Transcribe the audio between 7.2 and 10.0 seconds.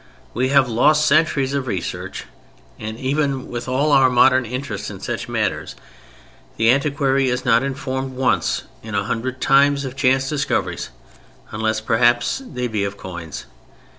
is not informed once in a hundred times of